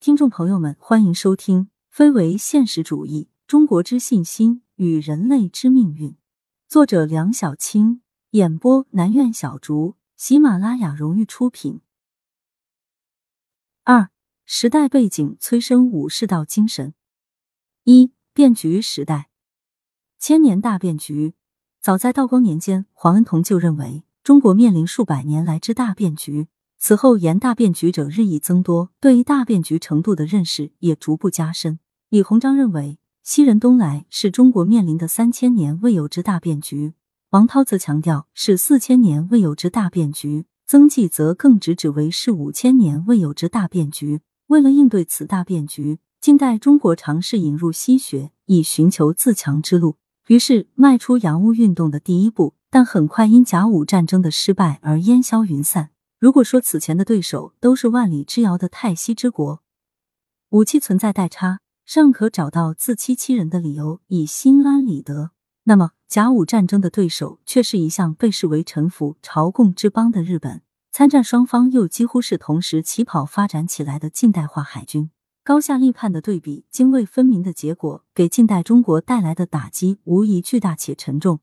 [0.00, 6.12] 听众朋友们，欢迎收听《非为现实主义：中国之信心与人类之命运》，
[6.66, 8.00] 作者梁小青，
[8.30, 11.82] 演播南苑小竹，喜马拉雅荣誉出品。
[13.84, 14.08] 二、
[14.46, 16.94] 时代背景催生武士道精神。
[17.84, 19.28] 一、变局时代，
[20.18, 21.34] 千年大变局。
[21.82, 26.48] 早在道光年间，黄恩同就认为中国面临数百年来之大变局。
[26.82, 31.78] 此后，言大变局者日益增多，对于大变局程度的认识也逐步加深。
[32.08, 36.94] 李鸿章认为，西人东来是中国面临的三千年未有之大变局；
[37.32, 44.22] 王韬则强调是四千年未有之大变局；曾纪则更直指为是五千年未有之大变局。
[44.46, 49.96] 为了应对此大变局，近代中国尝试引入西学，以寻求自强之路，
[50.28, 55.90] 于是迈出洋务运动的第一步，但很快因甲午战争的失败而烟消云散。
[56.20, 59.62] 如果说此前的对手都是万里之遥的泰西之国，
[60.50, 65.30] 武器存在代差，尚可找到自欺欺人的理由以心安理得，
[65.64, 70.60] 那么甲午战争的对手却是一向被视为臣服朝贡之邦的日本。
[70.92, 75.10] 参战双方又几乎是同时起跑发展起来的近代化海军，
[75.42, 81.40] 高下立判的对比，泾渭分明的结果，给近代中国带来的打击无疑巨大且沉重，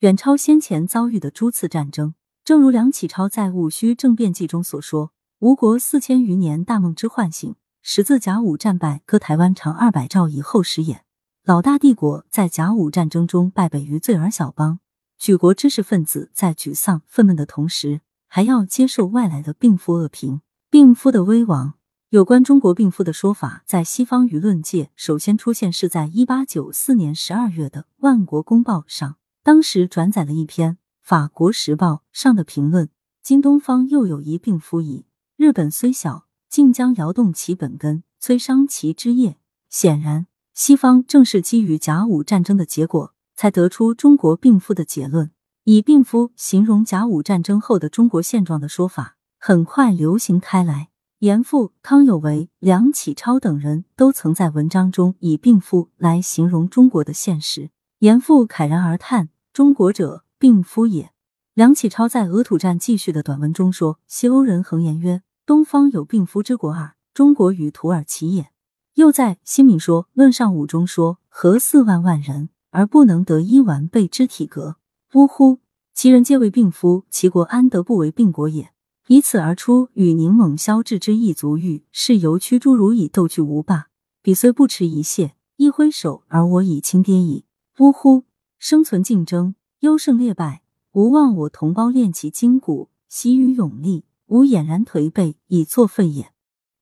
[0.00, 2.12] 远超先前遭遇的诸次战争。
[2.44, 11.04] 正如梁启超在《戊戌政变记》中所说：“吴国四千余年大梦之唤醒，始自甲午战败割台湾长二百兆以后始也。
[11.44, 14.80] 老大帝国在甲午战争中败北于罪尔小邦，
[15.18, 20.40] 举国知识分子在沮丧愤懑的同时，还要接受外来的病夫恶评。
[20.70, 21.74] 病夫的危亡，
[22.08, 30.78] 有关中国病夫的说法，在西方舆论界首先出现是在一八九四年十二月的《万国公报》上，当时转载了一篇。
[31.10, 32.88] 法国时报上的评论：
[33.20, 35.06] 京东方又有一病夫矣。
[35.36, 39.36] 日本虽小，竟将摇动其本根，摧伤其枝叶。
[39.68, 45.32] 显然，西方正是基于甲午战争的结果，才得出中国病夫的结论。
[45.64, 50.90] 以病夫形容甲午战争后的中国现状的说法，很快流行开来。
[51.18, 57.72] 严复、康有为、梁启超等人都曾在文章中以病夫来形容中国的现实。
[57.98, 61.12] 严复慨然而叹：“中国者。”病夫也。
[61.52, 68.48] 梁启超在《俄土战记叙》的短文中说：“西欧人恒言曰：‘东方有病夫之国耳，中国与土耳其也。’
[68.96, 74.76] 又在《新民说论上五》中说：‘何四万万人而不能得一完备之体格？
[75.12, 75.58] 呜呼！
[75.92, 78.70] 其人皆为病夫，其国安得不为病国也？’
[79.08, 83.88] 以此而出，与宁猛消智之一足欲，是由驱诸如以斗拒无霸。
[84.22, 87.44] 彼虽不持一谢，一挥手而我已轻跌矣。
[87.80, 88.24] 呜呼！
[88.58, 96.32] 生存竞争。”优胜劣败，无望我同胞练其筋骨，习于勇力，无俨然颓废以作废也。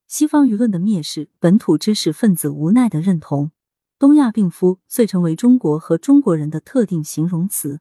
[0.05, 3.51] 西方舆论的蔑视，本土知识分子无奈的认同，
[3.97, 7.79] 东亚病夫遂成为中国和中国人的特定形容词。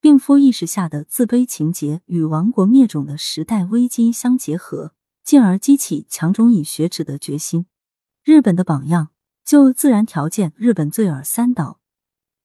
[0.00, 4.94] 病夫意识下的自卑情节与亡国灭种的时代危机相结合，
[5.24, 7.66] 进而激起强中以学耻的决心。
[8.22, 9.08] 日本的榜样，
[9.44, 11.79] 就自然条件，日本最尔三岛，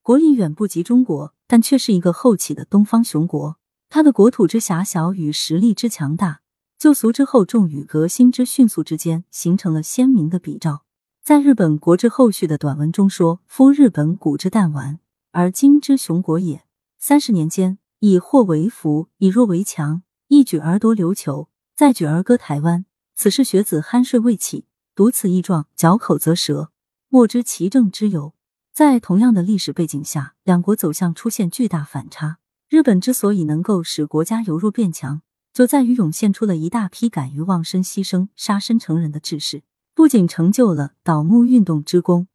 [0.05, 1.33] 国力远不及中国。
[1.47, 3.57] 但却是一个后起的东方雄国，
[3.89, 6.41] 它的国土之狭小与实力之强大，
[6.77, 10.83] 旧俗之厚重与革新之迅速之间，形成了鲜明的比照。
[11.23, 14.99] 在日本国之后续的短文中说：“夫日本古之弹丸，
[15.31, 16.66] 而今之雄国也。
[16.99, 22.85] 三十年间，以祸为福，以弱为强，一举而夺琉球，再举而割台湾。
[23.16, 26.72] 此事学子酣睡未起，读此异状，嚼口则舌，
[27.09, 28.33] 莫知其正之由。”
[28.75, 32.40] 在同样的历史背景下，两国走向出现巨大反差。
[32.68, 35.22] 日本之所以能够使国家由弱变强，
[35.53, 42.28] 就在于涌现出了一大批敢于忘身牺牲、杀身成仁的志士，不仅成就了倒幕运动之功，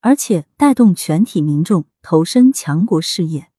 [0.00, 3.52] 而且带动全体民众投身强国事业。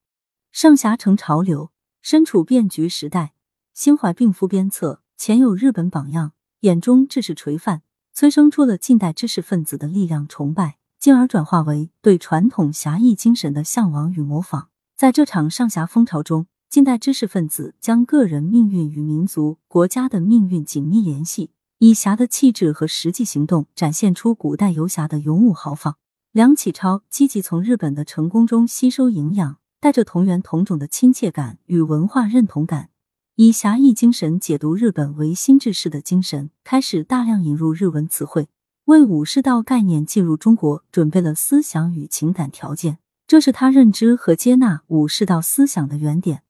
[0.52, 1.72] 上侠成潮流，
[2.02, 3.32] 身处变局时代，
[3.72, 7.80] 心怀病夫鞭策，前有日本榜样，眼中志士垂范，
[8.12, 10.77] 催生出了近代知识分子的力量崇拜。
[11.08, 14.68] 进而转化为对传统侠义精神的向往与模仿。
[14.94, 25.96] 在这场上侠风潮中，近代知识分子将个人命运与民族、国家的命运紧密联系，以侠的气质和实际行动展现出古代游侠的勇武豪放。
[26.32, 32.90] 梁启超积极从日本的成功中吸收营养，带着同源同种的亲切感与文化认同感，
[33.36, 38.50] 以侠义精神解读日本唯心志士的精神，开始大量引入日文词汇。
[38.88, 46.42] 为武士道概念进入中国准备了思想与情感条件，这是他认知和接纳武士道思想的原点。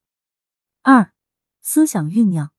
[0.82, 1.10] 二、
[1.60, 2.52] 思想酝酿。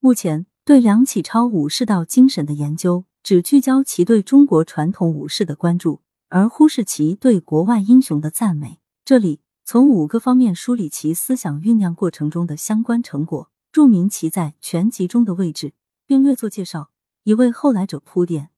[0.00, 6.00] 目前对梁启超武士道精神的研究只聚焦其对中国传统武士的关注，
[6.30, 8.80] 而忽视其对国外英雄的赞美。
[9.04, 15.74] 这里从五个方面梳理其思想酝酿过程中的相关成果，注明其在全集中的位置，
[16.06, 16.88] 并略作介绍，
[17.24, 18.48] 以为后来者铺垫。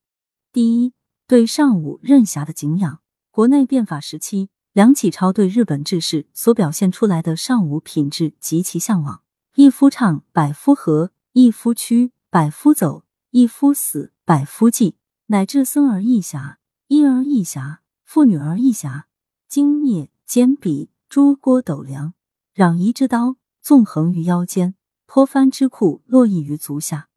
[0.50, 0.94] 第一，
[1.26, 3.00] 对尚武任侠的敬仰。
[3.30, 9.22] 国内变法时期，梁启超对日本志士所表现出来的尚武品质极其向往。
[9.56, 14.12] 一夫唱，百夫和；一夫屈，百夫走；一夫死。
[14.24, 14.96] 百夫继，
[15.26, 16.58] 乃至僧而一侠，
[16.88, 19.06] 婴儿一侠，妇女儿一侠。
[19.48, 22.12] 精灭坚笔，诸郭斗梁，
[22.54, 24.74] 攘夷之刀，纵横于腰间；
[25.06, 27.08] 脱藩之库，络绎于足下。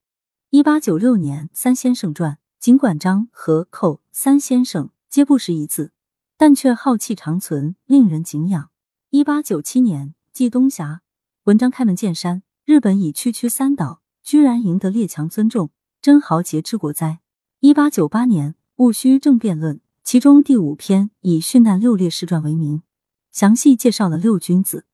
[0.51, 5.93] 一八九六年，三先生传，尽管张和寇三先生皆不识一字，
[6.37, 8.69] 但却浩气长存，令人敬仰。
[9.09, 11.01] 一八九七年，冀东峡，
[11.45, 15.71] 文章开门见山，日本以区区三岛，居然赢得列强尊重。
[16.03, 17.21] 真豪杰之国哉！
[17.61, 22.83] 一八九八年，戊戌政变论，其中第五篇以殉难六烈士传为名，
[23.31, 24.85] 详细介绍了六君子。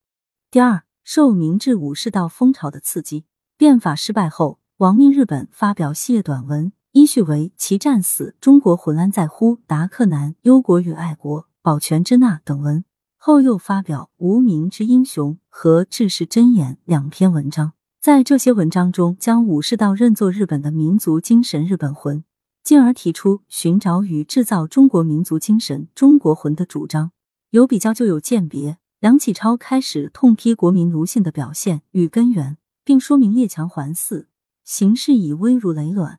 [0.49, 3.25] 第二，受明治武士道风潮的刺激，
[3.57, 12.83] 变法失败后，亡命日本，发表系列短文，依序为《其战死》《中国浑安在乎》《达克南》《忧国与爱国》《保全之纳》等文，
[13.17, 17.73] 后又发表《无名之英雄》和《志士箴言》两篇文章。
[18.01, 22.23] 在这些文章中，将武士道认作日本的民族精神、日本魂，
[22.63, 27.11] 进而提出寻找与制造中国民族精神、中国魂的主张。
[27.51, 28.79] 有比较就有鉴别。
[28.99, 34.25] 梁启超开始痛批国民奴性的表现与根源，并说明列强环伺，
[34.63, 36.17] 形势已危如累卵。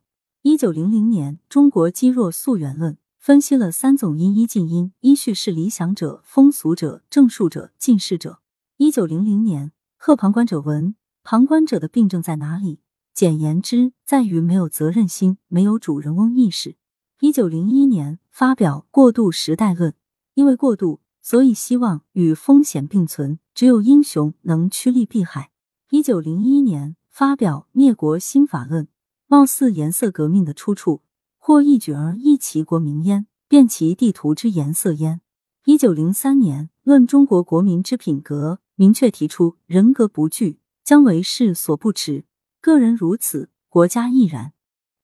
[0.49, 8.41] 一九零零年，《中国积弱溯源论》分析了三种因：一近因，依序是理想者、风俗者、正数者、近世者。
[8.79, 10.95] 一九零零年，贺旁观者文。
[11.23, 12.81] 旁观者的病症在哪里？
[13.13, 16.77] 简言之，在于没有责任心，没有主人翁意识。
[17.21, 19.93] 一九零一年发表《过渡时代论》，
[20.33, 25.51] 因为过渡，所以希望与风险并存，只有英雄能趋利避害。
[25.91, 28.85] 一九零一年发表《灭国新法论》，
[29.29, 31.03] 貌似颜色革命的出处，
[31.39, 35.21] 或一举而一齐国民焉，变其地图之颜色焉。
[35.65, 40.59] 一九零三年论中国国民之品格，明确提出人格不惧。
[40.83, 42.25] 将为世所不耻，
[42.63, 44.55] 个人如此，国家亦然。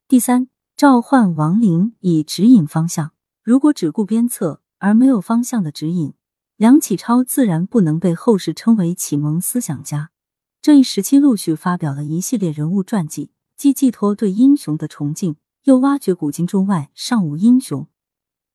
[0.08, 3.12] 第三，召唤亡灵以指引方向。
[3.42, 6.14] 如果只顾鞭策而没有方向的指引，
[6.56, 10.10] 梁启超自然不能被后世称为启蒙思想家。
[10.62, 17.86] 这一时期陆续发表了一系列人物传记，既寄托对英雄的崇敬，又挖掘古今中外尚武英雄。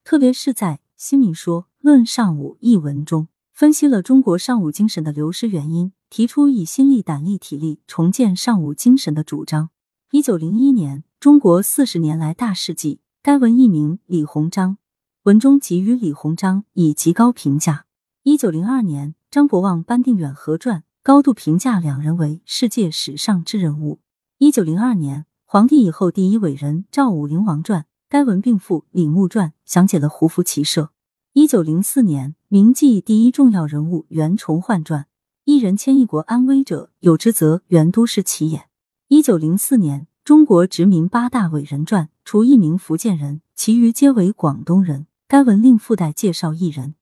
[0.04, 5.94] 特别是在《新民说论尚武》一文中，分析了中国尚武精神的流失原因。
[6.10, 9.70] 提出以心力、胆力、体力重建尚武精神的主张。
[10.10, 14.80] 一九零一年，《中国四十年来大事记》，该文译名李鸿章，
[15.26, 17.86] 文中给予李鸿章以极高评价。
[18.24, 24.00] 一九零二年，张伯望、班定远合传，高度评价两人为世界史上之人物。
[24.42, 30.92] 一九零二年，皇帝以后第一伟人赵武灵王传，该文并附李牧传，详解了胡服骑射。
[31.34, 35.08] 一九零四年，铭记第一重要人物袁崇焕传。
[35.44, 38.70] 一人迁一国安危者，有之则袁都是其也。
[39.10, 45.08] 一九零四年，中国殖民八大伟人传，除一名福建人，其余皆为广东人。
[45.28, 46.96] 该文另附带介绍一人。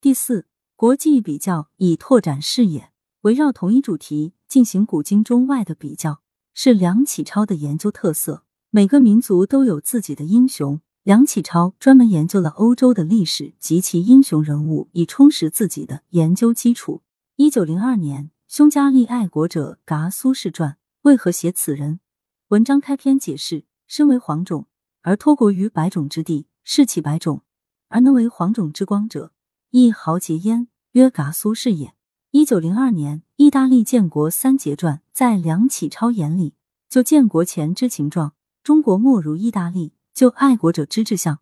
[0.00, 6.18] 第四，国际比较以拓展视野，围绕同一主题进行古今中外的比较，
[6.54, 8.44] 是梁启超的研究特色。
[8.70, 17.02] 每个民族都有自己的英雄，梁启超专门研究了欧洲的历史及其英雄人物，以充实自己的研究基础。
[17.36, 22.00] 一九零二年，匈加利爱国者噶苏轼传为何写此人？
[22.48, 24.66] 文章开篇解释：身为黄种
[25.02, 27.42] 而托国于白种之地，士气白种
[27.88, 29.32] 而能为黄种之光者，
[29.70, 30.68] 亦豪杰焉。
[30.92, 31.94] 曰噶苏轼也。
[32.32, 36.54] 一九零二年，意大利建国三杰传在梁启超眼里，
[36.88, 41.40] 就建国前之情状，中国莫如意大利；就爱国者之志向，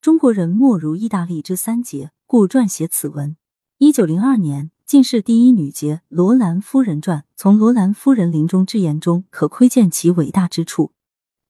[0.00, 3.36] 中国人莫如意大利之三杰，故撰写此文。
[3.78, 4.72] 一九零二年。
[4.84, 10.92] 进士第一女杰罗兰夫人传，从罗兰夫人临终之言中，可窥见其伟大之处。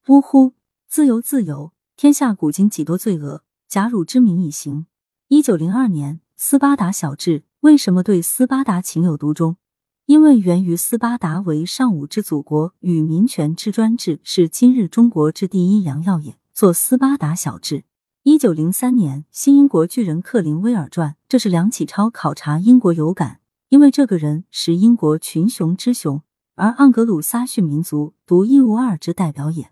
[0.07, 0.53] 呜呼，
[0.87, 1.73] 自由自由！
[1.97, 4.87] 天下古今几多罪恶，假汝之名以行。
[5.27, 9.57] 一九零二年，斯巴达小志为什么对斯巴达情有独钟？
[10.05, 16.37] 因为源于斯巴达为尚武之祖国与民权之专制，是今日中国之第一良药也。
[16.53, 17.85] 做斯巴达小志。
[18.23, 23.41] 一九零三年，新英国巨人克林威尔传，这是梁启超考察英国有感，
[23.71, 26.21] 因为这个人是英国群雄之雄，
[26.57, 29.71] 而盎格鲁撒逊民族独一无二之代表也。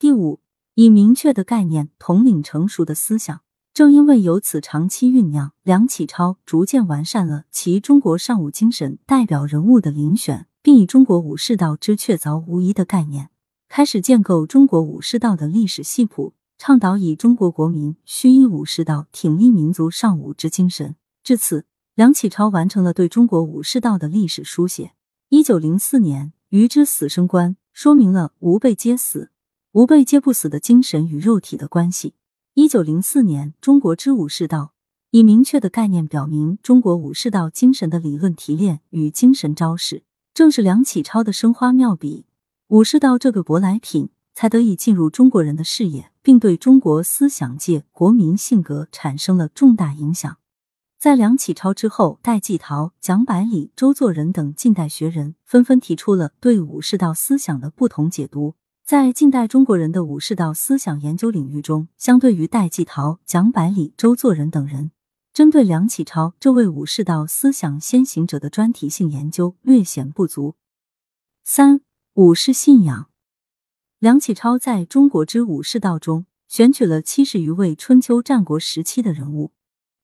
[0.00, 0.40] 第五，
[0.74, 3.42] 以明确的概念统领成熟的思想。
[3.72, 13.30] 正因为有此长期酝酿，梁启超逐渐完善了其中国尚武精神代表人物的遴选，并以中国武士道之确凿无疑的概念，
[13.68, 20.96] 开始建构中国武士道的历史系谱，倡导以中国国民须依武士道挺立民族尚武之精神。
[21.22, 24.92] 至此，梁启超完成了对中国武士道的历史书写。
[25.28, 29.30] 一九零四年，于之死生观说明了吾辈皆死，
[29.72, 32.14] 吾辈皆不死的精神与肉体的关系。
[32.54, 34.72] 一九零四年，中国之武士道
[35.10, 40.02] 以明确的概念表明中国武士道精神的理论提炼与精神招式。
[40.34, 42.26] 正是梁启超的生花妙笔，
[42.66, 50.38] 武士道这个舶来品才得以进入中国人的视野，并对中国思想界、国民性格产生了重大影响。
[50.98, 58.56] 在梁启超之后，戴季陶、蒋百里、周作人等近代学人纷纷提出了对武士道思想的不同解读。
[58.90, 64.90] 在近代中国人的武士道思想研究领域中，相对于戴季陶、蒋百里、周作人等人，
[65.32, 70.56] 针对梁启超这位武士道思想先行者的专题性研究略显不足。
[71.44, 71.82] 三、
[72.14, 73.08] 武士信仰。
[74.00, 79.52] 梁启超在中国之武士道中选取了七十余位春秋战国时期的人物，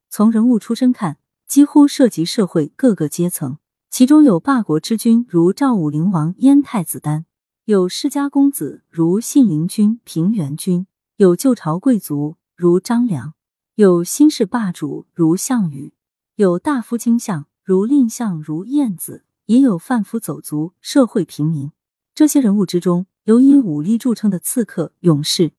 [0.09, 3.59] 从人物出身看，几乎涉及社会各个阶层，
[3.91, 7.26] 其中有霸国之君如赵武灵王燕太子丹。
[7.67, 13.33] 有世家公子如信陵君、平原君，有旧朝贵族如张良，
[13.75, 15.93] 有新式霸主如项羽，
[16.37, 21.73] 有大夫卿相如蔺相如晏子，也有贩夫走卒、社会平民。
[22.15, 25.51] 这些人物之中，有以武力著称的刺客、勇士，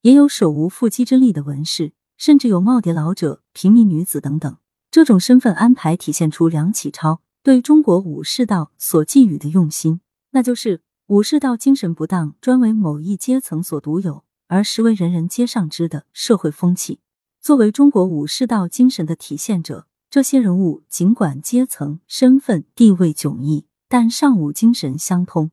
[0.00, 4.56] 也有手无缚鸡之力的文士，甚至有耄耋老者、平民女子等等。
[4.90, 10.00] 这种身份安排体现出梁启超对中国武士道所寄予的用心，
[10.32, 10.80] 那就是。
[11.08, 17.00] 武士道精神不当，专为某一阶层所独有，而实为人人皆上知的社会风气。
[17.40, 25.50] 作为中国武士道精神的体现者，这些人物尽管阶层、身份、地位迥异，但尚武精神相通。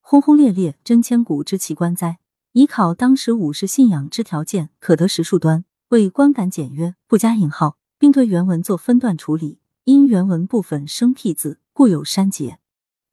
[0.00, 2.18] 轰轰烈烈，真千古之奇观哉！
[2.52, 5.64] 以考当时武士信仰之条件，可得十数端。
[5.88, 9.58] 为观感简约，不加引号，并对原文做分段处理。
[9.82, 12.58] 因原文部分生僻字，故有删节。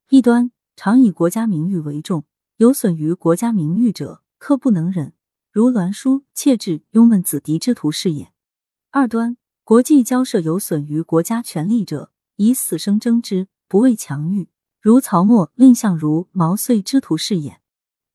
[0.08, 0.52] 一端。
[0.74, 2.24] 常以国家名誉为重，
[2.56, 5.12] 有损于国家名誉者，刻不能忍，
[5.50, 8.32] 如栾书、妾质、拥闷子弟之徒是也。
[8.90, 14.48] 二端，国际交涉有损于国家权力者，以死生争之，不畏强欲，
[14.80, 17.60] 如曹沫、蔺相如、毛遂之徒是也。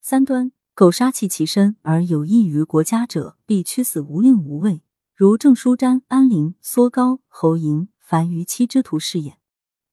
[0.01, 4.81] 三端，苟杀其其身而有益于国家者，必屈死无令无畏，
[5.15, 9.37] 如郑叔瞻、安陵、缩高、侯嬴、樊於期之徒是也。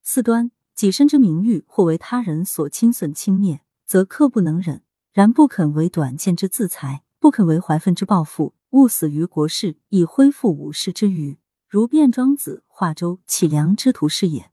[0.02, 0.50] 四端。
[0.74, 4.80] 己身之名誉，或为他人所侵损轻蔑，则刻不能忍；
[5.12, 11.38] 然不肯为短见之自裁，不肯为怀愤之报复，勿死于国事，以恢复武士之余，
[11.68, 14.50] 如卞庄子、华州、启良之徒是也。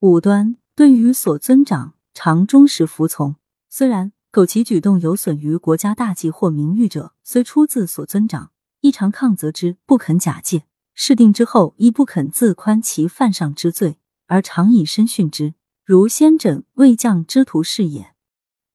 [0.00, 3.36] 五端对于所尊长，常忠实服从。
[3.68, 10.64] 虽然苟其举动有损于国家大计或名誉者，虽出自所尊长，亦常抗责之，不肯假借。
[10.94, 13.98] 事定之后，亦不肯自宽其犯上之罪。
[14.26, 15.54] 而常以身殉之，
[15.84, 18.14] 如先轸、魏将之徒是也。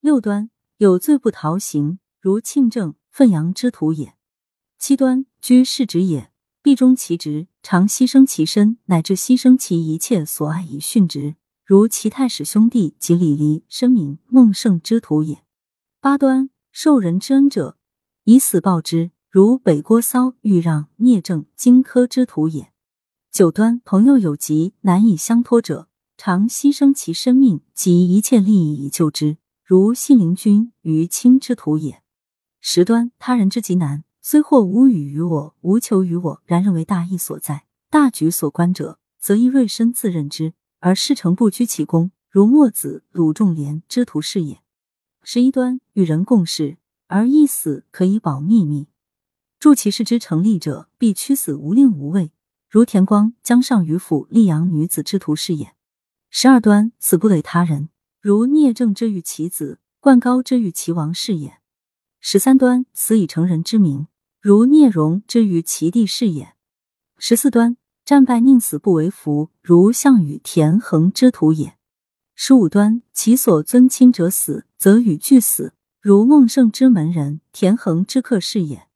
[0.00, 4.14] 六端有罪不逃刑，如庆正、奋扬之徒也。
[4.78, 6.32] 七端居士职也，
[6.62, 15.44] 必忠其职，常牺牲其身，乃至牺牲其一切所爱以殉职，如齐太史兄弟及李黎、申明、孟胜之徒也。
[16.00, 17.76] 八端受人之恩者，
[18.24, 22.71] 以死报之，如北郭骚、豫让、聂政、荆轲之徒也。
[23.32, 32.02] 九端朋友有疾难以相托者，常牺牲其生命及一切利益以救之，如信陵君、于卿之徒也。
[32.60, 44.60] 十端他人之疾难，虽或无语于我，无求于我，然认为大义所在，大局所关者，则亦锐身自任之，而事成不居其功，如墨子、鲁仲连之徒是也。
[45.22, 48.88] 十一端与人共事，而一死可以保秘密，
[49.58, 52.30] 助其事之成立者，必屈死无令无畏。
[52.72, 55.74] 如田光、江上虞府溧阳女子之徒是也。
[56.30, 61.58] 十二端死不累他人，如聂政之欲其子，灌高之欲其王是也。
[62.18, 64.06] 十三端死以成人之名，
[64.40, 66.54] 如聂荣之于其弟是也。
[67.18, 67.76] 十四端
[68.06, 71.76] 战败宁死不为福，如项羽、田横之徒也。
[72.34, 78.88] 十五端其所尊亲者死，则与俱死，如孟胜之门人、田横之客是也。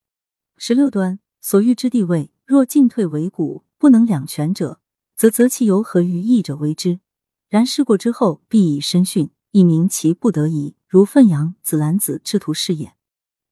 [0.56, 3.65] 十六端所欲之地位，若进退维谷。
[3.78, 4.80] 不能两全者，
[5.14, 7.00] 则择其由何于义者为之。
[7.48, 10.74] 然事过之后，必以身训，以明其不得已。
[10.88, 12.94] 如奋扬、子兰子之徒是也。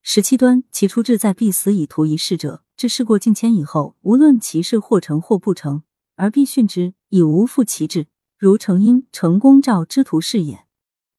[0.03, 5.83] 十七端，其出志在必死以图一事者，至事过境迁以后，无论其事或成或不成，
[6.17, 8.07] 而必训之，以无负其志，
[8.39, 10.65] 如成因、成功照之图是也。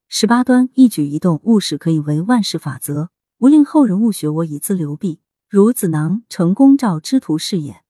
[0.08, 5.20] 十八端，一举一动，务使可以为万事法则，无令后人误学我以自流弊，
[5.50, 7.85] 如子囊、成功照之图是也。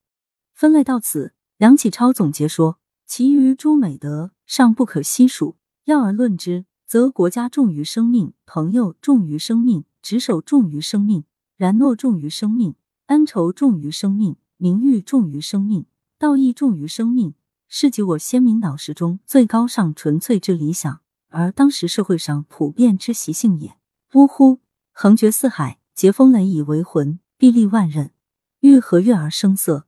[0.55, 9.85] 分类到此，梁启超总结说：其余诸美德尚不可悉数，要而论之，则国家重于生命，朋友重于生命。
[10.01, 11.23] 执守重于生命，
[11.57, 12.75] 然诺重于生命，
[13.07, 15.87] 恩仇重于生命，名誉重于生命，
[16.19, 17.33] 道义重于生命，
[17.67, 23.75] 是及我先民脑识中最高尚纯粹之理想，而当时社会上普遍之习性也。
[24.13, 24.59] 呜呼！
[24.91, 28.11] 横绝四海，劫风雷以为魂，臂力万仞，
[28.59, 29.87] 欲何悦而生色？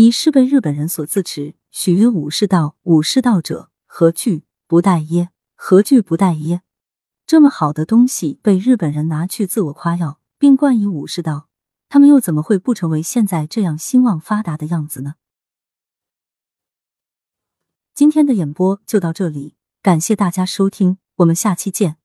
[0.00, 5.30] 以是被日本人所自持，许曰武士道，武士道者何惧不待耶？
[5.56, 6.62] 何惧不待耶？
[7.26, 11.48] 这么好的东西被日本人拿去自我夸耀，并冠以武士道，
[11.88, 15.16] 他们又怎么会不成为现在这样兴旺发达的样子呢？
[17.92, 21.97] 今天的演播就到这里，感谢大家收听，我们下期见。